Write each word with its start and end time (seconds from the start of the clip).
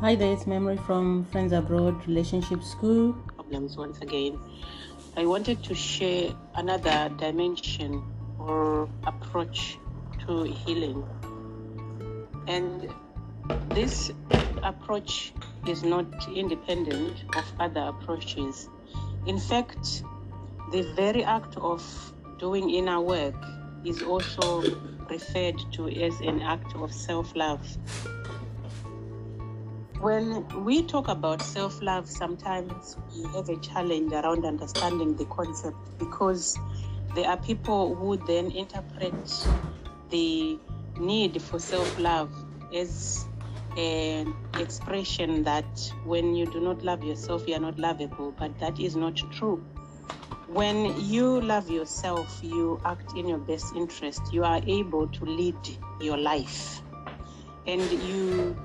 Hi 0.00 0.14
there, 0.14 0.32
it's 0.32 0.46
Memory 0.46 0.78
from 0.78 1.26
Friends 1.26 1.52
Abroad 1.52 2.06
Relationship 2.06 2.62
School. 2.62 3.12
Problems 3.36 3.76
once 3.76 3.98
again. 4.00 4.40
I 5.14 5.26
wanted 5.26 5.62
to 5.64 5.74
share 5.74 6.32
another 6.54 7.10
dimension 7.18 8.02
or 8.38 8.88
approach 9.06 9.76
to 10.20 10.44
healing. 10.44 11.04
And 12.46 12.88
this 13.74 14.10
approach 14.62 15.34
is 15.68 15.82
not 15.82 16.06
independent 16.34 17.22
of 17.36 17.44
other 17.60 17.82
approaches. 17.82 18.70
In 19.26 19.38
fact, 19.38 20.02
the 20.72 20.80
very 20.96 21.24
act 21.24 21.58
of 21.58 21.84
doing 22.38 22.70
inner 22.70 23.02
work 23.02 23.36
is 23.84 24.00
also 24.00 24.62
referred 25.10 25.60
to 25.72 25.90
as 25.90 26.18
an 26.20 26.40
act 26.40 26.74
of 26.74 26.90
self 26.90 27.36
love. 27.36 27.76
When 30.00 30.64
we 30.64 30.82
talk 30.82 31.08
about 31.08 31.42
self 31.42 31.82
love, 31.82 32.08
sometimes 32.08 32.96
we 33.14 33.22
have 33.34 33.50
a 33.50 33.56
challenge 33.56 34.10
around 34.14 34.46
understanding 34.46 35.14
the 35.14 35.26
concept 35.26 35.76
because 35.98 36.58
there 37.14 37.28
are 37.28 37.36
people 37.36 37.94
who 37.94 38.16
then 38.16 38.50
interpret 38.50 39.12
the 40.08 40.58
need 40.98 41.42
for 41.42 41.58
self 41.58 41.98
love 41.98 42.32
as 42.74 43.26
an 43.76 44.34
expression 44.58 45.42
that 45.42 45.92
when 46.06 46.34
you 46.34 46.46
do 46.46 46.60
not 46.60 46.82
love 46.82 47.04
yourself, 47.04 47.46
you 47.46 47.54
are 47.56 47.60
not 47.60 47.78
lovable, 47.78 48.34
but 48.38 48.58
that 48.58 48.80
is 48.80 48.96
not 48.96 49.16
true. 49.32 49.62
When 50.46 50.98
you 50.98 51.42
love 51.42 51.68
yourself, 51.68 52.40
you 52.42 52.80
act 52.86 53.18
in 53.18 53.28
your 53.28 53.38
best 53.38 53.76
interest, 53.76 54.22
you 54.32 54.44
are 54.44 54.62
able 54.66 55.08
to 55.08 55.24
lead 55.26 55.58
your 56.00 56.16
life, 56.16 56.80
and 57.66 57.82
you 58.02 58.56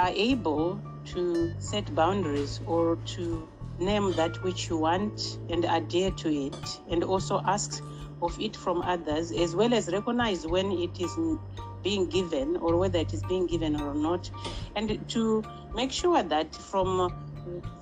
are 0.00 0.12
able 0.14 0.80
to 1.04 1.52
set 1.58 1.94
boundaries 1.94 2.60
or 2.66 2.96
to 3.04 3.46
name 3.78 4.12
that 4.12 4.42
which 4.42 4.68
you 4.70 4.78
want 4.78 5.38
and 5.50 5.64
adhere 5.66 6.10
to 6.10 6.28
it, 6.46 6.80
and 6.90 7.04
also 7.04 7.42
ask 7.44 7.82
of 8.22 8.38
it 8.40 8.56
from 8.56 8.80
others, 8.82 9.30
as 9.30 9.54
well 9.54 9.74
as 9.74 9.88
recognize 9.92 10.46
when 10.46 10.72
it 10.72 10.98
is 11.00 11.14
being 11.82 12.06
given 12.06 12.56
or 12.56 12.76
whether 12.76 12.98
it 12.98 13.12
is 13.12 13.22
being 13.24 13.46
given 13.46 13.78
or 13.80 13.94
not, 13.94 14.30
and 14.74 15.06
to 15.08 15.42
make 15.74 15.92
sure 15.92 16.22
that 16.22 16.54
from 16.54 17.10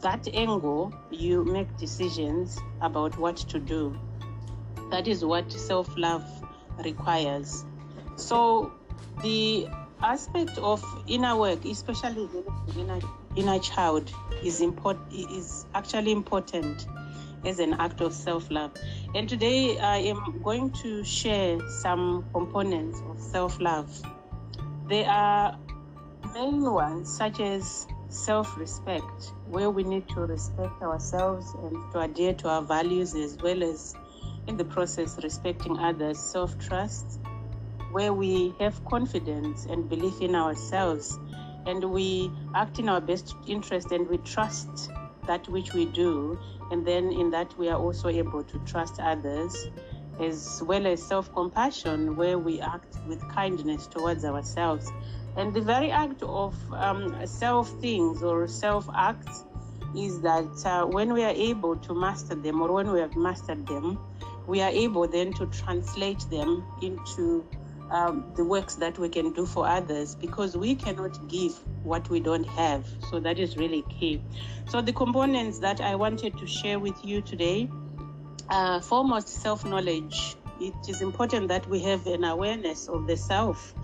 that 0.00 0.26
angle 0.34 0.92
you 1.10 1.44
make 1.44 1.76
decisions 1.76 2.58
about 2.80 3.16
what 3.18 3.36
to 3.36 3.60
do. 3.60 3.96
That 4.90 5.06
is 5.06 5.24
what 5.24 5.52
self 5.52 5.88
love 5.96 6.24
requires. 6.84 7.64
So, 8.16 8.72
the 9.22 9.68
aspect 10.02 10.58
of 10.58 10.82
inner 11.06 11.36
work, 11.36 11.64
especially 11.64 12.28
inner, 12.76 13.00
inner 13.36 13.58
child, 13.58 14.12
is 14.42 14.60
important. 14.60 15.12
Is 15.12 15.66
actually 15.74 16.12
important 16.12 16.86
as 17.44 17.58
an 17.58 17.74
act 17.74 18.00
of 18.00 18.12
self-love. 18.12 18.72
And 19.14 19.28
today 19.28 19.78
I 19.78 19.98
am 19.98 20.40
going 20.42 20.70
to 20.82 21.04
share 21.04 21.58
some 21.80 22.24
components 22.32 23.00
of 23.08 23.20
self-love. 23.20 24.02
There 24.88 25.08
are 25.08 25.56
main 26.34 26.62
ones 26.62 27.16
such 27.16 27.40
as 27.40 27.86
self-respect, 28.08 29.32
where 29.46 29.70
we 29.70 29.84
need 29.84 30.08
to 30.08 30.20
respect 30.20 30.82
ourselves 30.82 31.54
and 31.62 31.92
to 31.92 32.00
adhere 32.00 32.34
to 32.34 32.48
our 32.48 32.62
values 32.62 33.14
as 33.14 33.36
well 33.36 33.62
as 33.62 33.94
in 34.46 34.56
the 34.56 34.64
process 34.64 35.18
respecting 35.22 35.78
others, 35.78 36.18
self-trust, 36.18 37.20
where 37.92 38.12
we 38.12 38.54
have 38.58 38.84
confidence 38.84 39.66
and 39.66 39.88
belief 39.88 40.20
in 40.20 40.34
ourselves 40.34 41.18
and 41.66 41.84
we 41.84 42.30
act 42.54 42.78
in 42.78 42.88
our 42.88 43.00
best 43.00 43.34
interest 43.46 43.92
and 43.92 44.08
we 44.08 44.18
trust 44.18 44.90
that 45.26 45.46
which 45.48 45.74
we 45.74 45.86
do 45.86 46.38
and 46.70 46.86
then 46.86 47.12
in 47.12 47.30
that 47.30 47.56
we 47.58 47.68
are 47.68 47.78
also 47.78 48.08
able 48.08 48.42
to 48.42 48.58
trust 48.60 49.00
others 49.00 49.54
as 50.20 50.62
well 50.66 50.86
as 50.86 51.02
self-compassion 51.02 52.16
where 52.16 52.38
we 52.38 52.60
act 52.60 52.96
with 53.06 53.20
kindness 53.28 53.86
towards 53.86 54.24
ourselves. 54.24 54.90
And 55.36 55.54
the 55.54 55.60
very 55.60 55.92
act 55.92 56.22
of 56.22 56.56
um, 56.72 57.14
self 57.24 57.70
things 57.80 58.22
or 58.22 58.48
self 58.48 58.88
acts 58.94 59.44
is 59.96 60.20
that 60.22 60.50
uh, 60.64 60.86
when 60.86 61.12
we 61.12 61.22
are 61.24 61.34
able 61.34 61.76
to 61.76 61.94
master 61.94 62.34
them 62.34 62.60
or 62.60 62.72
when 62.72 62.90
we 62.90 63.00
have 63.00 63.14
mastered 63.16 63.66
them 63.66 63.98
we 64.48 64.62
are 64.62 64.70
able 64.70 65.06
then 65.06 65.32
to 65.34 65.46
translate 65.46 66.24
them 66.30 66.64
into 66.82 67.46
um, 67.90 68.32
the 68.36 68.44
works 68.44 68.76
that 68.76 68.98
we 68.98 69.08
can 69.08 69.32
do 69.32 69.46
for 69.46 69.66
others 69.66 70.14
because 70.14 70.56
we 70.56 70.74
cannot 70.74 71.28
give 71.28 71.54
what 71.82 72.08
we 72.10 72.20
don't 72.20 72.46
have. 72.46 72.86
So 73.10 73.20
that 73.20 73.38
is 73.38 73.56
really 73.56 73.82
key. 73.82 74.22
So 74.68 74.80
the 74.80 74.92
components 74.92 75.58
that 75.60 75.80
I 75.80 75.94
wanted 75.94 76.36
to 76.38 76.46
share 76.46 76.78
with 76.78 77.04
you 77.04 77.22
today, 77.22 77.68
uh, 78.48 78.80
foremost 78.80 79.28
self-knowledge. 79.28 80.36
It 80.60 80.74
is 80.88 81.02
important 81.02 81.48
that 81.48 81.68
we 81.68 81.78
have 81.80 82.06
an 82.08 82.24
awareness 82.24 82.88
of 82.88 83.06
the 83.06 83.16
self 83.16 83.74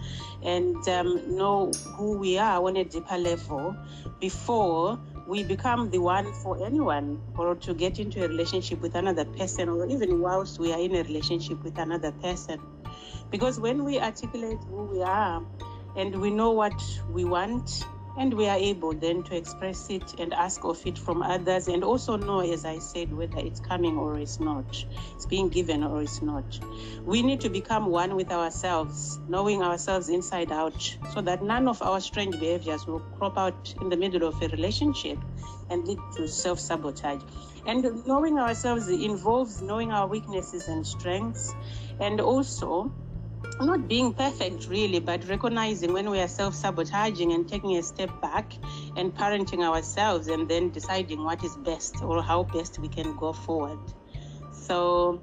and 0.43 0.77
um, 0.89 1.37
know 1.37 1.71
who 1.97 2.19
we 2.19 2.37
are 2.37 2.65
on 2.67 2.77
a 2.77 2.85
deeper 2.85 3.17
level 3.17 3.77
before 4.19 4.99
we 5.27 5.45
become 5.45 5.91
the 5.91 5.99
one 5.99 6.33
for 6.33 6.67
anyone 6.67 7.21
or 7.39 7.55
to 7.55 7.75
get 7.75 7.99
into 7.99 8.25
a 8.25 8.29
relationship 8.29 8.81
with 8.81 8.95
another 8.95 9.25
person 9.25 9.69
or 9.69 9.87
even 9.87 10.21
whilst 10.21 10.59
we 10.59 10.73
are 10.73 10.81
in 10.81 10.95
a 10.97 11.03
relationship 11.03 11.63
with 11.63 11.79
another 11.79 12.11
person. 12.11 12.61
Because 13.31 13.59
when 13.59 13.85
we 13.85 13.99
articulate 14.01 14.59
who 14.69 14.85
we 14.85 15.03
are 15.03 15.43
and 15.97 16.21
we 16.21 16.31
know 16.31 16.53
what 16.53 16.81
we 17.11 17.25
want, 17.25 17.71
and 18.17 18.33
we 18.35 18.47
are 18.47 18.57
able 18.57 18.93
then 18.93 19.23
to 19.25 19.37
express 19.37 19.91
it 19.91 20.21
and 20.21 20.33
ask 20.33 20.65
of 20.65 20.85
it 20.87 20.99
from 20.99 21.23
others, 21.23 21.69
and 21.69 21.83
also 21.83 22.17
know, 22.17 22.41
as 22.41 22.65
I 22.65 22.79
said, 22.79 23.13
whether 23.13 23.39
it's 23.39 23.61
coming 23.61 23.99
or 23.99 24.19
it's 24.19 24.39
not, 24.39 24.85
it's 25.15 25.27
being 25.27 25.49
given 25.49 25.83
or 25.83 26.03
it's 26.03 26.23
not. 26.23 26.59
We 27.05 27.23
need 27.23 27.41
to 27.43 27.49
become 27.49 27.87
one 27.87 28.15
with 28.15 28.31
ourselves, 28.31 29.19
knowing 29.29 29.63
ourselves 29.63 30.09
inside 30.09 30.53
out, 30.53 30.97
so 31.13 31.21
that 31.23 31.43
none 31.43 31.69
of 31.69 31.83
our 31.83 32.01
strange 32.01 32.39
behaviors 32.39 32.87
will 32.87 33.01
crop 33.01 33.37
out 33.37 33.75
in 33.81 33.89
the 33.89 33.97
middle 33.97 34.29
of 34.29 34.41
a 34.43 34.49
relationship 34.49 35.19
and 35.71 35.87
lead 35.87 35.99
to 36.17 36.29
self 36.29 36.61
sabotage. 36.61 37.23
And 37.67 38.07
knowing 38.07 38.39
ourselves 38.39 38.89
involves 38.89 39.63
knowing 39.63 39.91
our 39.91 40.07
weaknesses 40.07 40.69
and 40.69 40.87
strengths, 40.87 41.55
and 42.01 42.21
also 42.21 42.93
not 43.61 43.89
being 43.89 44.13
perfect 44.13 44.69
really, 44.69 45.01
but 45.01 45.27
recognizing 45.29 45.93
when 45.93 46.11
we 46.11 46.21
are 46.21 46.29
self 46.29 46.55
sabotaging 46.55 47.33
and 47.33 47.49
taking 47.49 47.77
a 47.77 47.83
step 47.83 48.11
back 48.21 48.53
and 48.97 49.15
parenting 49.15 49.63
ourselves 49.63 50.29
and 50.29 50.49
then 50.49 50.71
deciding 50.71 51.23
what 51.25 51.43
is 51.45 51.57
best 51.57 52.03
or 52.03 52.23
how 52.23 52.43
best 52.45 52.79
we 52.79 52.89
can 52.89 53.17
go 53.17 53.33
forward. 53.33 53.79
So, 54.53 55.21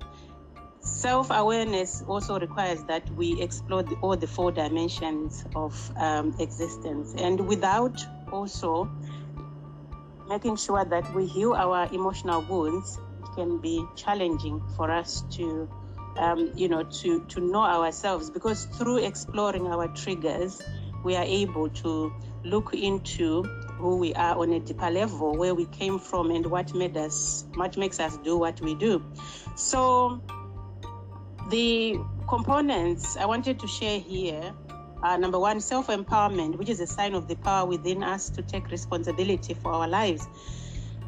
self 0.80 1.30
awareness 1.30 2.04
also 2.08 2.40
requires 2.40 2.84
that 2.84 3.10
we 3.12 3.42
explore 3.42 3.84
the, 3.84 3.96
all 4.02 4.18
the 4.18 4.28
four 4.28 4.52
dimensions 4.52 5.46
of 5.56 5.92
um, 5.98 6.36
existence 6.40 7.14
and 7.18 7.48
without 7.48 8.04
also 8.32 8.90
making 10.28 10.56
sure 10.56 10.86
that 10.86 11.14
we 11.14 11.26
heal 11.26 11.54
our 11.54 11.90
emotional 11.92 12.42
wounds, 12.50 12.98
it 13.20 13.36
can 13.36 13.60
be 13.60 13.84
challenging 13.98 14.62
for 14.78 14.90
us 14.90 15.24
to 15.32 15.70
um, 16.18 16.52
you 16.56 16.68
know, 16.68 16.84
to, 16.84 17.24
to 17.26 17.40
know 17.40 17.62
ourselves 17.62 18.30
because 18.30 18.66
through 18.66 18.98
exploring 18.98 19.68
our 19.68 19.88
triggers, 19.90 20.62
we 21.04 21.16
are 21.16 21.24
able 21.24 21.70
to 21.70 22.14
look 22.44 22.74
into 22.74 23.44
who 23.78 23.98
we 23.98 24.14
are 24.14 24.38
on 24.38 24.54
a 24.54 24.60
deeper 24.60 24.90
level, 24.90 25.36
where 25.36 25.56
we 25.56 25.66
came 25.66 26.00
from, 26.00 26.32
and 26.32 26.46
what 26.46 26.74
made 26.74 26.96
us, 26.98 27.46
what 27.56 27.78
makes 27.78 28.00
us 28.00 28.18
do 28.18 28.38
what 28.38 28.62
we 28.62 28.76
do. 28.76 29.04
So, 29.56 30.22
the 31.50 32.00
components 32.28 33.18
I 33.18 33.26
wanted 33.26 33.60
to 33.60 33.68
share 33.68 34.00
here 34.00 34.54
are 35.04 35.18
number 35.18 35.40
one, 35.40 35.60
self 35.60 35.88
empowerment, 35.88 36.58
which 36.58 36.70
is 36.70 36.80
a 36.80 36.88
sign 36.88 37.16
of 37.16 37.28
the 37.28 37.36
power 37.36 37.68
within 37.68 38.04
us 38.04 38.30
to 38.32 38.44
take 38.44 38.70
responsibility 38.70 39.56
for 39.56 39.72
our 39.72 39.88
lives 39.88 40.28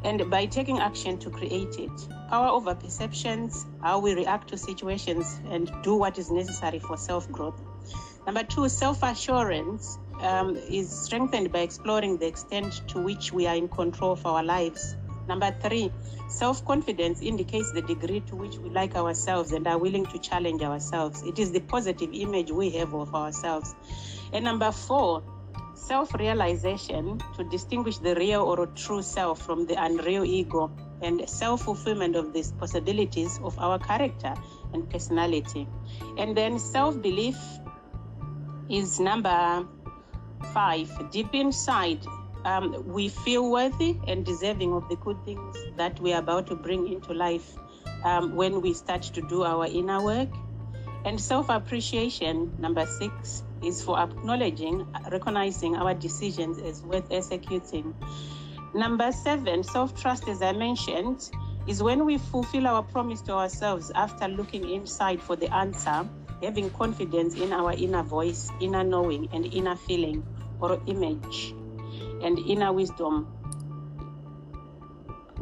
and 0.04 0.30
by 0.30 0.46
taking 0.46 0.78
action 0.78 1.18
to 1.18 1.30
create 1.30 1.78
it. 1.78 2.08
Power 2.28 2.48
over 2.48 2.74
perceptions, 2.74 3.66
how 3.82 3.98
we 3.98 4.14
react 4.14 4.48
to 4.48 4.58
situations, 4.58 5.40
and 5.48 5.70
do 5.82 5.96
what 5.96 6.18
is 6.18 6.30
necessary 6.30 6.78
for 6.78 6.96
self 6.96 7.30
growth. 7.32 7.60
Number 8.26 8.44
two, 8.44 8.68
self 8.68 9.02
assurance 9.02 9.98
um, 10.20 10.56
is 10.56 10.90
strengthened 10.90 11.52
by 11.52 11.60
exploring 11.60 12.18
the 12.18 12.26
extent 12.26 12.82
to 12.88 13.02
which 13.02 13.32
we 13.32 13.46
are 13.46 13.56
in 13.56 13.68
control 13.68 14.12
of 14.12 14.24
our 14.26 14.42
lives. 14.42 14.96
Number 15.26 15.54
three, 15.62 15.90
self 16.28 16.64
confidence 16.64 17.22
indicates 17.22 17.72
the 17.72 17.82
degree 17.82 18.20
to 18.20 18.36
which 18.36 18.58
we 18.58 18.70
like 18.70 18.94
ourselves 18.94 19.52
and 19.52 19.66
are 19.66 19.78
willing 19.78 20.04
to 20.06 20.18
challenge 20.18 20.62
ourselves. 20.62 21.22
It 21.22 21.38
is 21.38 21.52
the 21.52 21.60
positive 21.60 22.10
image 22.12 22.50
we 22.50 22.70
have 22.70 22.94
of 22.94 23.14
ourselves. 23.14 23.74
And 24.32 24.44
number 24.44 24.70
four, 24.70 25.22
self 25.74 26.14
realization 26.14 27.20
to 27.36 27.44
distinguish 27.44 27.98
the 27.98 28.14
real 28.14 28.42
or 28.42 28.66
true 28.66 29.02
self 29.02 29.40
from 29.42 29.66
the 29.66 29.74
unreal 29.82 30.24
ego 30.24 30.70
and 31.02 31.28
self 31.28 31.62
fulfillment 31.62 32.16
of 32.16 32.32
these 32.32 32.52
possibilities 32.52 33.38
of 33.42 33.58
our 33.58 33.78
character 33.78 34.34
and 34.72 34.88
personality. 34.90 35.66
And 36.18 36.36
then 36.36 36.58
self 36.58 37.00
belief 37.00 37.36
is 38.68 39.00
number 39.00 39.66
five. 40.52 40.90
Deep 41.10 41.34
inside, 41.34 42.04
um, 42.44 42.84
we 42.86 43.08
feel 43.08 43.50
worthy 43.50 43.98
and 44.06 44.24
deserving 44.24 44.72
of 44.72 44.88
the 44.88 44.96
good 44.96 45.22
things 45.24 45.56
that 45.76 45.98
we 46.00 46.12
are 46.12 46.20
about 46.20 46.46
to 46.48 46.56
bring 46.56 46.92
into 46.92 47.12
life 47.12 47.56
um, 48.04 48.34
when 48.36 48.60
we 48.60 48.74
start 48.74 49.02
to 49.02 49.22
do 49.22 49.44
our 49.44 49.66
inner 49.66 50.02
work. 50.02 50.28
And 51.04 51.20
self 51.20 51.50
appreciation, 51.50 52.54
number 52.58 52.86
six, 52.86 53.42
is 53.64 53.82
for 53.82 53.98
acknowledging, 53.98 54.86
recognizing 55.10 55.76
our 55.76 55.94
decisions 55.94 56.58
as 56.58 56.82
worth 56.82 57.10
executing. 57.10 57.94
Number 58.74 59.12
seven, 59.12 59.62
self 59.62 60.00
trust, 60.00 60.28
as 60.28 60.42
I 60.42 60.52
mentioned, 60.52 61.30
is 61.66 61.82
when 61.82 62.04
we 62.04 62.18
fulfill 62.18 62.66
our 62.66 62.82
promise 62.82 63.20
to 63.22 63.32
ourselves 63.32 63.90
after 63.94 64.28
looking 64.28 64.68
inside 64.68 65.22
for 65.22 65.36
the 65.36 65.52
answer, 65.54 66.08
having 66.42 66.70
confidence 66.70 67.34
in 67.36 67.52
our 67.52 67.72
inner 67.72 68.02
voice, 68.02 68.50
inner 68.60 68.84
knowing, 68.84 69.28
and 69.32 69.46
inner 69.46 69.76
feeling 69.76 70.26
or 70.60 70.80
image 70.86 71.54
and 72.22 72.38
inner 72.38 72.72
wisdom 72.72 73.28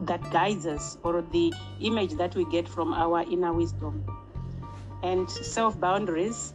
that 0.00 0.20
guides 0.30 0.66
us 0.66 0.98
or 1.04 1.22
the 1.32 1.52
image 1.80 2.12
that 2.14 2.34
we 2.34 2.44
get 2.46 2.68
from 2.68 2.92
our 2.92 3.22
inner 3.22 3.52
wisdom 3.52 4.04
and 5.02 5.30
self 5.30 5.78
boundaries 5.80 6.54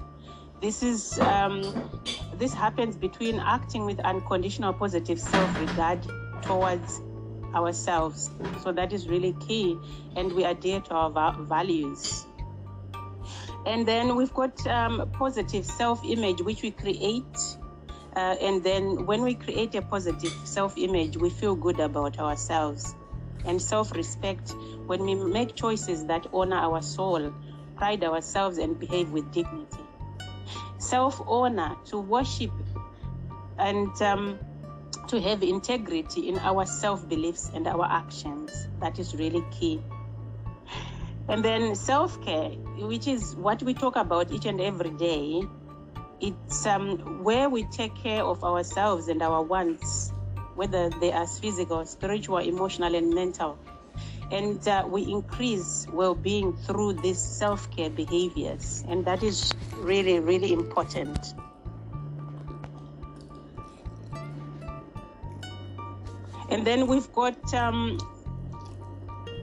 this 0.62 0.84
is 0.84 1.20
um, 1.20 1.62
this 2.36 2.54
happens 2.54 2.96
between 2.96 3.40
acting 3.40 3.86
with 3.86 4.00
unconditional 4.00 4.74
positive 4.74 5.20
self 5.20 5.60
regard 5.60 6.00
towards 6.42 7.02
ourselves 7.56 8.30
so 8.64 8.72
that 8.72 8.92
is 8.94 9.08
really 9.08 9.34
key 9.48 9.78
and 10.16 10.32
we 10.34 10.44
adhere 10.44 10.80
to 10.82 10.94
our 10.94 11.34
values 11.44 12.26
and 13.66 13.88
then 13.88 14.16
we've 14.16 14.34
got 14.34 14.66
um, 14.68 15.10
positive 15.14 15.66
self 15.66 16.04
image 16.04 16.42
which 16.42 16.62
we 16.62 16.72
create 16.72 17.58
uh, 18.18 18.36
and 18.42 18.64
then 18.64 19.06
when 19.06 19.22
we 19.22 19.36
create 19.36 19.76
a 19.76 19.82
positive 19.84 20.34
self 20.44 20.76
image, 20.76 21.18
we 21.18 21.30
feel 21.30 21.54
good 21.56 21.80
about 21.80 22.18
ourselves. 22.18 22.96
And 23.46 23.62
self 23.62 23.92
respect, 23.92 24.56
when 24.88 25.02
we 25.04 25.14
make 25.14 25.56
choices 25.56 26.06
that 26.08 26.26
honor 26.34 26.58
our 26.58 26.82
soul, 26.82 27.32
pride 27.76 28.04
ourselves, 28.04 28.58
and 28.58 28.80
behave 28.80 29.12
with 29.12 29.32
dignity. 29.32 29.77
Self 30.80 31.22
honor, 31.28 31.76
to 31.86 32.00
worship 32.00 32.52
and 33.58 33.90
um, 34.02 34.40
to 35.08 35.20
have 35.22 35.42
integrity 35.44 36.28
in 36.28 36.38
our 36.40 36.66
self 36.66 37.08
beliefs 37.08 37.50
and 37.54 37.68
our 37.68 37.86
actions. 37.86 38.68
That 38.82 39.00
is 39.00 39.16
really 39.16 39.44
key. 39.52 39.82
And 41.30 41.44
then 41.44 41.76
self 41.76 42.22
care, 42.24 42.50
which 42.78 43.08
is 43.08 43.36
what 43.36 43.62
we 43.64 43.74
talk 43.74 43.96
about 43.96 44.32
each 44.32 44.46
and 44.46 44.62
every 44.62 44.92
day, 44.92 45.44
it's 46.22 46.66
um, 46.66 47.24
where 47.24 47.50
we 47.50 47.64
take 47.66 47.96
care 47.96 48.24
of 48.24 48.44
ourselves 48.44 49.08
and 49.08 49.22
our 49.22 49.42
wants, 49.42 50.14
whether 50.56 50.90
they 50.90 51.12
are 51.12 51.28
physical, 51.28 51.86
spiritual, 51.86 52.38
emotional, 52.38 52.96
and 52.96 53.14
mental. 53.14 53.60
And 54.32 54.66
uh, 54.68 54.86
we 54.88 55.04
increase 55.04 55.88
well 55.92 56.14
being 56.14 56.54
through 56.54 56.94
these 56.94 57.20
self 57.20 57.72
care 57.72 57.90
behaviors. 57.90 58.84
And 58.88 59.06
that 59.06 59.24
is 59.24 59.54
really, 59.76 60.20
really 60.20 60.54
important. 60.54 61.34
And 66.50 66.66
then 66.66 66.88
we've 66.88 67.12
got 67.14 67.54
um, 67.54 67.98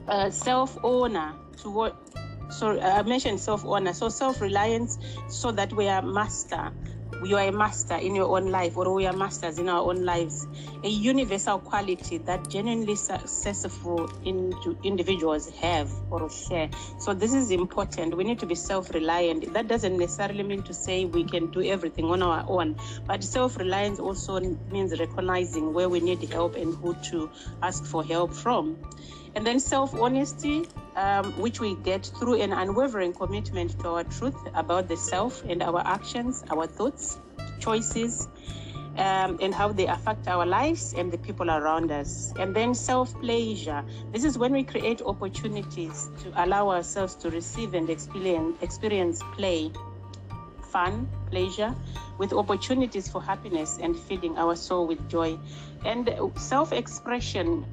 uh, 0.07 0.29
self 0.29 0.77
honor 0.83 1.33
to 1.61 1.69
what 1.69 1.95
so 2.49 2.79
I 2.79 3.01
mentioned 3.03 3.39
self 3.39 3.65
honor. 3.65 3.93
So 3.93 4.09
self 4.09 4.41
reliance, 4.41 4.97
so 5.27 5.51
that 5.51 5.73
we 5.73 5.87
are 5.87 6.01
master. 6.01 6.71
You 7.23 7.37
are 7.37 7.47
a 7.47 7.51
master 7.51 7.95
in 7.95 8.13
your 8.13 8.37
own 8.37 8.51
life, 8.51 8.77
or 8.77 8.93
we 8.93 9.07
are 9.07 9.13
masters 9.13 9.57
in 9.57 9.69
our 9.69 9.81
own 9.81 10.03
lives. 10.03 10.45
A 10.83 10.89
universal 10.89 11.59
quality 11.59 12.17
that 12.19 12.49
genuinely 12.49 12.95
successful 12.95 14.09
individuals 14.83 15.49
have 15.61 15.89
or 16.11 16.29
share. 16.29 16.69
So 16.99 17.13
this 17.13 17.33
is 17.33 17.51
important. 17.51 18.15
We 18.15 18.25
need 18.25 18.39
to 18.39 18.45
be 18.45 18.55
self-reliant. 18.55 19.53
That 19.53 19.67
doesn't 19.67 19.97
necessarily 19.97 20.43
mean 20.43 20.63
to 20.63 20.73
say 20.73 21.05
we 21.05 21.23
can 21.23 21.51
do 21.51 21.63
everything 21.63 22.05
on 22.05 22.21
our 22.21 22.45
own, 22.47 22.75
but 23.07 23.23
self-reliance 23.23 23.99
also 23.99 24.39
means 24.71 24.99
recognizing 24.99 25.73
where 25.73 25.89
we 25.89 26.01
need 26.01 26.21
help 26.29 26.55
and 26.55 26.75
who 26.75 26.95
to 27.11 27.29
ask 27.63 27.85
for 27.85 28.03
help 28.03 28.33
from. 28.33 28.77
And 29.35 29.45
then 29.45 29.59
self-honesty 29.59 30.65
um, 30.95 31.33
which 31.39 31.59
we 31.59 31.75
get 31.75 32.05
through 32.17 32.41
an 32.41 32.53
unwavering 32.53 33.13
commitment 33.13 33.77
to 33.81 33.89
our 33.89 34.03
truth 34.03 34.37
about 34.53 34.87
the 34.87 34.95
self 34.95 35.43
and 35.43 35.61
our 35.61 35.81
actions, 35.85 36.43
our 36.49 36.67
thoughts, 36.67 37.17
choices, 37.59 38.27
um, 38.97 39.37
and 39.41 39.53
how 39.53 39.71
they 39.73 39.87
affect 39.87 40.27
our 40.27 40.45
lives 40.45 40.93
and 40.97 41.11
the 41.11 41.17
people 41.17 41.51
around 41.51 41.91
us. 41.91 42.31
And 42.39 42.55
then 42.55 42.73
self 42.73 43.13
pleasure. 43.19 43.83
This 44.13 44.23
is 44.23 44.37
when 44.37 44.53
we 44.53 44.63
create 44.63 45.01
opportunities 45.01 46.07
to 46.23 46.31
allow 46.43 46.69
ourselves 46.69 47.15
to 47.15 47.29
receive 47.29 47.73
and 47.73 47.89
experience, 47.89 48.57
experience 48.61 49.21
play, 49.33 49.71
fun, 50.71 51.09
pleasure, 51.29 51.75
with 52.17 52.31
opportunities 52.31 53.09
for 53.09 53.21
happiness 53.21 53.79
and 53.81 53.97
feeding 53.99 54.37
our 54.37 54.55
soul 54.55 54.87
with 54.87 55.09
joy. 55.09 55.37
And 55.83 56.09
self 56.37 56.71
expression 56.71 57.65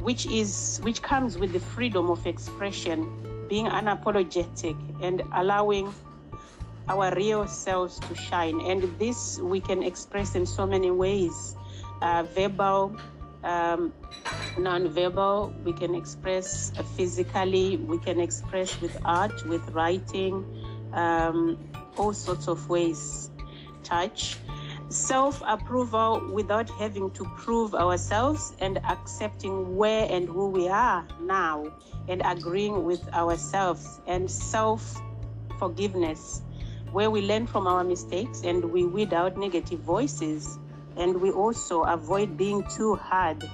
which 0.00 0.26
is 0.26 0.80
which 0.82 1.02
comes 1.02 1.38
with 1.38 1.52
the 1.52 1.60
freedom 1.60 2.10
of 2.10 2.26
expression, 2.26 3.46
being 3.48 3.66
unapologetic 3.66 4.76
and 5.02 5.22
allowing 5.34 5.92
our 6.88 7.14
real 7.14 7.46
selves 7.46 7.98
to 7.98 8.14
shine. 8.14 8.60
And 8.60 8.82
this 8.98 9.38
we 9.38 9.60
can 9.60 9.82
express 9.82 10.34
in 10.34 10.46
so 10.46 10.66
many 10.66 10.90
ways. 10.90 11.56
Uh, 12.02 12.24
verbal, 12.34 12.96
um, 13.42 13.92
non-verbal, 14.58 15.54
we 15.64 15.72
can 15.72 15.94
express 15.94 16.72
physically, 16.96 17.78
we 17.78 17.98
can 17.98 18.20
express 18.20 18.78
with 18.80 18.96
art, 19.04 19.46
with 19.46 19.66
writing, 19.70 20.44
um, 20.92 21.58
all 21.96 22.12
sorts 22.12 22.48
of 22.48 22.68
ways, 22.68 23.30
touch 23.82 24.36
self 24.88 25.42
approval 25.46 26.22
without 26.32 26.68
having 26.70 27.10
to 27.12 27.24
prove 27.36 27.74
ourselves 27.74 28.54
and 28.60 28.78
accepting 28.84 29.76
where 29.76 30.06
and 30.10 30.28
who 30.28 30.48
we 30.48 30.68
are 30.68 31.06
now 31.20 31.64
and 32.08 32.22
agreeing 32.24 32.84
with 32.84 33.06
ourselves 33.12 34.00
and 34.06 34.30
self 34.30 35.00
forgiveness 35.58 36.42
where 36.92 37.10
we 37.10 37.20
learn 37.20 37.46
from 37.46 37.66
our 37.66 37.84
mistakes 37.84 38.42
and 38.42 38.64
we 38.64 38.84
weed 38.84 39.12
out 39.12 39.36
negative 39.36 39.80
voices 39.80 40.58
and 40.96 41.20
we 41.20 41.30
also 41.30 41.82
avoid 41.82 42.36
being 42.36 42.64
too 42.74 42.94
hard 42.94 43.44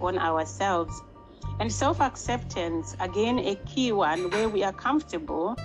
on 0.00 0.18
ourselves. 0.18 1.02
And 1.60 1.72
self 1.72 2.00
acceptance 2.00 2.96
again 3.00 3.38
a 3.40 3.56
key 3.66 3.92
one 3.92 4.30
where 4.30 4.48
we 4.48 4.62
are 4.62 4.72
comfortable 4.72 5.56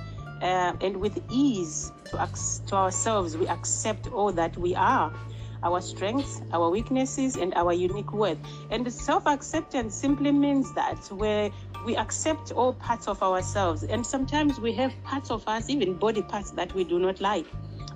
uh, 0.42 0.74
and 0.82 0.98
with 0.98 1.22
ease 1.32 1.92
to, 2.06 2.30
to 2.68 2.76
ourselves, 2.76 3.38
we 3.38 3.48
accept 3.48 4.08
all 4.08 4.32
that 4.32 4.58
we 4.58 4.76
are 4.76 5.14
our 5.64 5.82
strengths, 5.82 6.42
our 6.52 6.70
weaknesses, 6.70 7.38
and 7.38 7.54
our 7.56 7.74
unique 7.74 8.14
worth. 8.14 8.38
And 8.70 8.92
self 8.92 9.26
acceptance 9.26 9.96
simply 9.96 10.32
means 10.32 10.74
that 10.76 11.00
where 11.12 11.50
we 11.86 11.96
accept 11.96 12.52
all 12.52 12.74
parts 12.74 13.08
of 13.08 13.24
ourselves. 13.24 13.84
And 13.84 14.06
sometimes 14.06 14.60
we 14.60 14.74
have 14.74 14.94
parts 15.04 15.32
of 15.32 15.48
us, 15.48 15.70
even 15.70 15.96
body 15.96 16.22
parts, 16.22 16.52
that 16.52 16.74
we 16.74 16.84
do 16.84 17.00
not 17.00 17.22
like. 17.22 17.46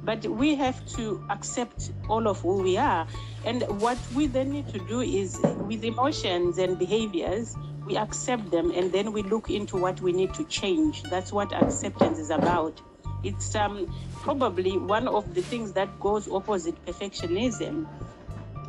But 0.04 0.26
we 0.26 0.56
have 0.56 0.86
to 0.96 1.22
accept 1.30 1.92
all 2.08 2.28
of 2.28 2.40
who 2.40 2.62
we 2.62 2.78
are. 2.78 3.06
And 3.46 3.64
what 3.82 3.98
we 4.16 4.28
then 4.28 4.52
need 4.52 4.70
to 4.70 4.80
do 4.80 5.02
is, 5.02 5.40
with 5.68 5.84
emotions 5.84 6.58
and 6.58 6.80
behaviors, 6.80 7.56
we 7.88 7.96
accept 7.96 8.52
them 8.52 8.72
and 8.72 8.92
then 8.92 9.14
we 9.14 9.24
look 9.24 9.50
into 9.50 9.78
what 9.78 10.02
we 10.02 10.12
need 10.12 10.34
to 10.34 10.44
change. 10.46 11.04
That's 11.04 11.32
what 11.32 11.54
acceptance 11.54 12.20
is 12.20 12.30
about. 12.30 12.82
It's 13.24 13.56
um, 13.56 13.88
probably 14.22 14.78
one 14.78 15.08
of 15.08 15.34
the 15.34 15.42
things 15.42 15.72
that 15.74 16.00
goes 16.00 16.30
opposite 16.30 16.76
perfectionism. 16.86 17.88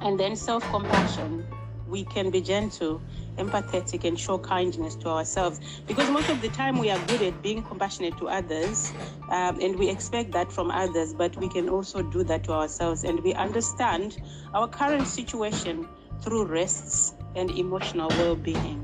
And 0.01 0.19
then 0.19 0.37
self 0.37 0.63
compassion. 0.71 1.45
We 1.89 2.05
can 2.05 2.31
be 2.31 2.43
gentle, 2.43 3.01
empathetic, 3.37 4.05
and 4.05 4.21
show 4.21 4.39
kindness 4.39 4.95
to 4.97 5.09
ourselves 5.09 5.59
because 5.87 6.11
most 6.11 6.29
of 6.29 6.43
the 6.43 6.51
time 6.51 6.79
we 6.79 6.91
are 6.91 6.99
good 7.07 7.23
at 7.23 7.43
being 7.43 7.63
compassionate 7.63 8.17
to 8.19 8.29
others 8.29 8.93
um, 9.31 9.59
and 9.59 9.75
we 9.77 9.89
expect 9.89 10.33
that 10.33 10.53
from 10.53 10.71
others, 10.71 11.15
but 11.15 11.35
we 11.39 11.49
can 11.49 11.71
also 11.71 12.03
do 12.03 12.23
that 12.25 12.45
to 12.45 12.53
ourselves 12.53 13.05
and 13.05 13.21
we 13.25 13.33
understand 13.33 14.19
our 14.53 14.69
current 14.69 15.07
situation 15.07 15.89
through 16.21 16.45
rests 16.45 17.15
and 17.37 17.51
emotional 17.53 18.09
well 18.11 18.37
being. 18.37 18.78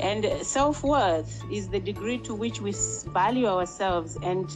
And 0.00 0.26
self 0.42 0.82
worth 0.82 1.42
is 1.50 1.68
the 1.68 1.80
degree 1.80 2.18
to 2.18 2.34
which 2.34 2.60
we 2.60 2.72
value 3.06 3.46
ourselves, 3.46 4.16
and 4.22 4.46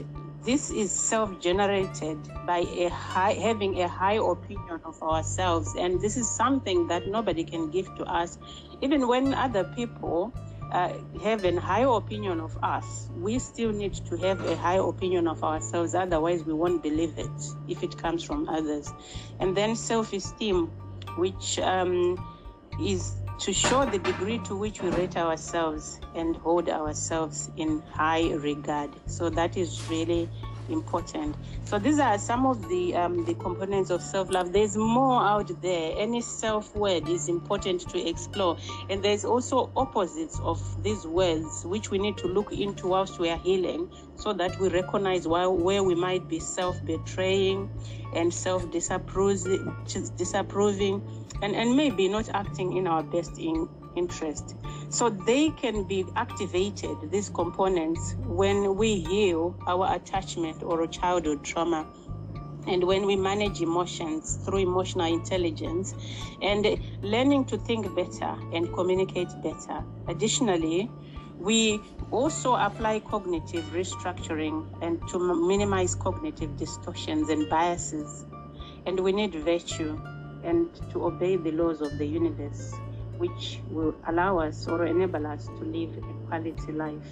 this 0.45 0.71
is 0.71 0.91
self 0.91 1.39
generated 1.41 2.19
by 2.47 2.59
a 2.59 2.89
high, 2.89 3.35
having 3.35 3.81
a 3.83 3.89
high 3.89 4.15
opinion 4.15 4.81
of 4.85 5.03
ourselves. 5.03 5.75
And 5.77 6.01
this 6.01 6.17
is 6.17 6.29
something 6.29 6.87
that 6.89 7.09
nobody 7.09 7.45
can 7.45 7.71
give 7.71 7.95
to 7.97 8.05
us. 8.05 8.39
Even 8.81 9.07
when 9.07 9.35
other 9.35 9.65
people 9.65 10.33
uh, 10.73 10.93
have 11.23 11.45
a 11.45 11.61
high 11.61 11.83
opinion 11.83 12.41
of 12.41 12.57
us, 12.63 13.09
we 13.17 13.39
still 13.39 13.73
need 13.73 13.95
to 13.95 14.17
have 14.17 14.45
a 14.47 14.57
high 14.57 14.77
opinion 14.79 15.27
of 15.29 15.45
ourselves. 15.45 15.95
Otherwise, 15.95 16.45
we 16.45 16.55
won't 16.55 16.83
believe 16.83 17.19
it 17.19 17.41
if 17.69 17.83
it 17.83 17.99
comes 17.99 18.23
from 18.23 18.49
others. 18.49 18.93
And 19.41 19.57
then 19.57 19.77
self 19.77 20.13
esteem 20.13 20.71
which 21.17 21.59
um, 21.59 22.17
is 22.81 23.15
to 23.41 23.53
show 23.55 23.87
the 23.87 23.99
degree 23.99 24.39
to 24.41 24.55
which 24.55 24.83
we 24.83 24.91
rate 24.91 25.17
ourselves 25.17 25.99
and 26.15 26.37
hold 26.37 26.69
ourselves 26.69 27.51
in 27.57 27.83
high 27.91 28.31
regard. 28.35 28.91
So 29.07 29.31
that 29.31 29.57
is 29.57 29.89
really 29.89 30.29
important. 30.71 31.37
So 31.65 31.79
these 31.79 31.99
are 31.99 32.19
some 32.19 32.47
of 32.47 32.69
the 32.69 32.95
um, 32.95 33.25
the 33.25 33.35
components 33.35 33.91
of 33.91 34.03
self-love. 34.03 34.53
There's 34.53 34.77
more 34.77 35.23
out 35.23 35.50
there. 35.62 35.95
Any 35.99 36.21
self-word 36.21 37.09
is 37.09 37.29
important 37.29 37.89
to 37.91 38.09
explore, 38.09 38.57
and 38.89 39.03
there's 39.03 39.25
also 39.25 39.71
opposites 39.77 40.39
of 40.41 40.61
these 40.83 41.07
words 41.07 41.65
which 41.65 41.91
we 41.91 41.99
need 41.99 42.17
to 42.19 42.27
look 42.27 42.53
into 42.53 42.89
whilst 42.89 43.19
we 43.19 43.29
are 43.31 43.39
healing, 43.39 43.91
so 44.17 44.33
that 44.33 44.59
we 44.59 44.69
recognize 44.69 45.27
where, 45.27 45.50
where 45.50 45.83
we 45.83 45.95
might 45.95 46.29
be 46.29 46.41
self-betraying 46.41 47.71
and 48.15 48.33
self-disapproving, 48.33 49.75
disapproving, 50.17 51.03
and 51.43 51.55
and 51.55 51.77
maybe 51.77 52.09
not 52.09 52.29
acting 52.31 52.77
in 52.77 52.87
our 52.87 53.03
best 53.03 53.39
in 53.39 53.69
interest. 53.97 54.57
So 54.91 55.09
they 55.09 55.51
can 55.51 55.85
be 55.85 56.05
activated, 56.17 57.13
these 57.13 57.29
components, 57.29 58.17
when 58.27 58.75
we 58.75 58.99
heal 58.99 59.57
our 59.69 59.95
attachment 59.95 60.65
or 60.65 60.85
childhood 60.89 61.45
trauma. 61.45 61.87
And 62.67 62.83
when 62.83 63.07
we 63.07 63.15
manage 63.15 63.61
emotions 63.61 64.41
through 64.45 64.59
emotional 64.59 65.07
intelligence 65.07 65.95
and 66.43 66.67
learning 67.03 67.45
to 67.47 67.59
think 67.59 67.87
better 67.95 68.37
and 68.53 68.73
communicate 68.75 69.29
better. 69.45 69.85
Additionally, 70.09 70.91
we 71.39 71.81
also 72.11 72.57
apply 72.57 72.99
cognitive 72.99 73.65
restructuring 73.67 74.67
and 74.83 75.01
to 75.11 75.21
minimize 75.21 75.95
cognitive 75.95 76.57
distortions 76.57 77.29
and 77.29 77.49
biases. 77.49 78.27
And 78.87 78.99
we 78.99 79.13
need 79.13 79.37
virtue 79.37 80.01
and 80.43 80.69
to 80.91 81.05
obey 81.05 81.37
the 81.37 81.53
laws 81.53 81.81
of 81.81 81.97
the 81.97 82.07
universe 82.07 82.75
which 83.21 83.61
will 83.71 83.95
allow 84.09 84.39
us 84.39 84.67
or 84.67 84.87
enable 84.87 85.27
us 85.27 85.47
to 85.47 85.65
live 85.65 85.97
a 85.99 86.27
quality 86.29 86.73
life. 86.73 87.11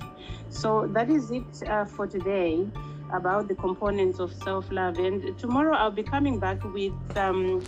So 0.48 0.86
that 0.94 1.10
is 1.10 1.30
it 1.30 1.68
uh, 1.68 1.84
for 1.84 2.06
today 2.06 2.66
about 3.12 3.46
the 3.46 3.54
components 3.54 4.18
of 4.18 4.32
self 4.32 4.72
love. 4.72 4.98
And 4.98 5.38
tomorrow 5.38 5.76
I'll 5.76 5.90
be 5.90 6.02
coming 6.02 6.40
back 6.40 6.64
with 6.64 7.16
um, 7.16 7.62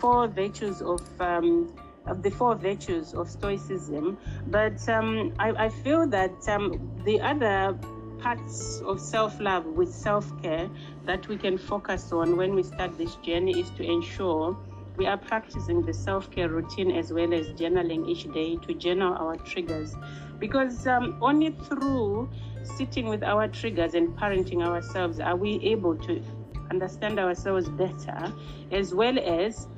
four 0.00 0.26
virtues 0.28 0.82
of. 0.82 1.00
Um, 1.20 1.72
of 2.06 2.22
the 2.22 2.30
four 2.30 2.54
virtues 2.54 3.14
of 3.14 3.30
Stoicism, 3.30 4.18
but 4.48 4.86
um, 4.90 5.32
I, 5.38 5.52
I, 5.52 5.68
feel 5.70 6.06
that 6.08 6.36
um, 6.48 7.00
the 7.06 7.18
other 7.18 7.78
parts 8.18 8.82
of 8.84 9.00
self 9.00 9.40
love 9.40 9.64
with 9.64 9.90
self 9.90 10.26
care 10.42 10.68
that 11.06 11.26
we 11.28 11.38
can 11.38 11.56
focus 11.56 12.12
on 12.12 12.36
when 12.36 12.54
we 12.54 12.62
start 12.62 12.98
this 12.98 13.14
journey 13.16 13.58
is 13.58 13.70
to 13.78 13.82
ensure 13.82 14.54
we 14.96 15.06
are 15.06 15.16
practicing 15.16 15.82
the 15.82 15.92
self 15.92 16.30
care 16.30 16.48
routine 16.48 16.90
as 16.90 17.12
well 17.12 17.32
as 17.34 17.48
journaling 17.48 18.08
each 18.08 18.32
day 18.32 18.56
to 18.66 18.74
journal 18.74 19.14
our 19.14 19.36
triggers. 19.36 19.94
Because 20.38 20.86
um, 20.86 21.18
only 21.20 21.50
through 21.50 22.30
sitting 22.76 23.08
with 23.08 23.22
our 23.22 23.48
triggers 23.48 23.94
and 23.94 24.08
parenting 24.16 24.62
ourselves 24.62 25.20
are 25.20 25.36
we 25.36 25.60
able 25.62 25.96
to 25.96 26.22
understand 26.70 27.18
ourselves 27.18 27.68
better 27.68 28.32
as 28.70 28.94
well 28.94 29.18
as 29.18 29.68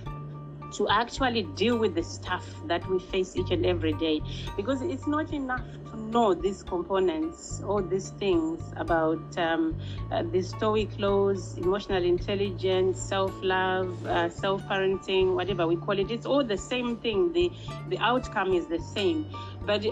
to 0.72 0.88
actually 0.88 1.42
deal 1.42 1.78
with 1.78 1.94
the 1.94 2.02
stuff 2.02 2.44
that 2.66 2.86
we 2.88 2.98
face 2.98 3.36
each 3.36 3.50
and 3.50 3.64
every 3.66 3.92
day. 3.94 4.20
Because 4.56 4.82
it's 4.82 5.06
not 5.06 5.32
enough 5.32 5.62
to 5.90 5.96
know 5.96 6.34
these 6.34 6.62
components 6.62 7.60
or 7.64 7.82
these 7.82 8.10
things 8.10 8.60
about 8.76 9.38
um, 9.38 9.78
uh, 10.10 10.22
the 10.22 10.42
stoic 10.42 10.88
laws 10.98 11.56
emotional 11.58 12.02
intelligence 12.04 13.00
self-love 13.00 14.06
uh, 14.06 14.28
self-parenting 14.28 15.34
whatever 15.34 15.66
we 15.66 15.76
call 15.76 15.98
it. 15.98 16.10
It's 16.10 16.26
all 16.26 16.44
the 16.44 16.56
same 16.56 16.96
thing. 16.98 17.32
The 17.32 17.50
the 17.88 17.98
outcome 17.98 18.52
is 18.52 18.66
the 18.66 18.80
same. 18.80 19.26
But 19.64 19.84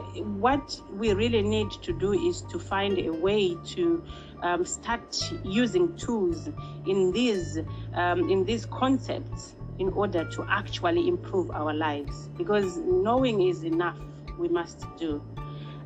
what 0.44 0.80
we 0.92 1.12
really 1.12 1.42
need 1.42 1.70
to 1.82 1.92
do 1.92 2.12
is 2.12 2.42
to 2.42 2.58
find 2.58 2.98
a 2.98 3.10
way 3.10 3.56
to 3.74 4.04
um, 4.42 4.64
start 4.64 5.32
using 5.42 5.96
tools 5.96 6.48
in 6.86 7.12
these 7.12 7.58
um, 7.94 8.30
in 8.30 8.44
these 8.44 8.66
concepts 8.66 9.56
in 9.78 9.88
order 9.90 10.24
to 10.24 10.46
actually 10.48 11.08
improve 11.08 11.50
our 11.50 11.74
lives 11.74 12.28
because 12.36 12.78
knowing 12.78 13.42
is 13.42 13.64
enough 13.64 13.98
we 14.38 14.48
must 14.48 14.84
do. 14.96 15.22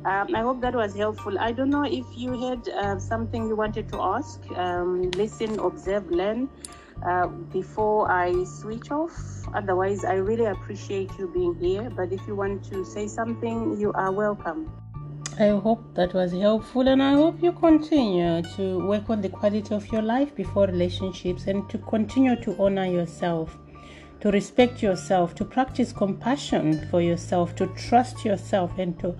Um, 0.05 0.33
i 0.33 0.39
hope 0.39 0.61
that 0.61 0.73
was 0.73 0.95
helpful. 0.95 1.37
I 1.37 1.51
don't 1.51 1.69
know 1.69 1.83
if 1.83 2.05
you 2.15 2.31
had 2.47 2.69
uh, 2.69 2.99
something 2.99 3.47
you 3.47 3.55
wanted 3.55 3.89
to 3.89 4.01
ask. 4.01 4.39
Um, 4.51 5.11
listen 5.11 5.59
observe 5.59 6.09
learn 6.09 6.49
uh, 7.05 7.27
before 7.27 8.11
i 8.11 8.43
switch 8.43 8.91
off. 8.91 9.13
Otherwise 9.53 10.05
i 10.05 10.13
really 10.13 10.45
appreciate 10.45 11.11
you 11.17 11.27
being 11.27 11.55
here 11.55 11.89
but 11.89 12.13
if 12.13 12.21
you 12.27 12.35
want 12.35 12.63
to 12.65 12.85
say 12.85 13.07
something 13.07 13.79
you 13.79 13.91
are 13.93 14.11
welcome. 14.11 14.71
I 15.39 15.47
hope 15.47 15.95
that 15.95 16.13
was 16.13 16.33
helpful, 16.33 16.89
and 16.89 17.01
I 17.01 17.13
hope 17.13 17.41
you 17.41 17.53
continue 17.53 18.41
to 18.57 18.85
work 18.85 19.09
on 19.09 19.21
the 19.21 19.29
quality 19.29 19.73
of 19.73 19.87
your 19.87 20.01
life 20.01 20.35
before 20.35 20.65
relationships 20.65 21.47
and 21.47 21.69
to 21.69 21.77
continue 21.77 22.35
to 22.41 22.57
honor 22.61 22.85
yourself 22.85 23.57
to 24.21 24.31
respect 24.31 24.83
yourself, 24.83 25.35
to 25.35 25.45
practice 25.45 25.93
compassion 25.93 26.87
for 26.89 27.01
yourself, 27.01 27.55
to 27.55 27.67
trust 27.67 28.25
yourself, 28.25 28.77
and 28.77 28.99
to 28.99 29.15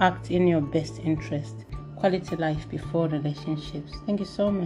act 0.00 0.30
in 0.30 0.46
your 0.46 0.60
best 0.60 0.98
interest. 1.00 1.64
Quality 1.96 2.36
life 2.36 2.68
before 2.68 3.08
relationships. 3.08 3.92
Thank 4.06 4.20
you 4.20 4.26
so 4.26 4.50
much. 4.50 4.65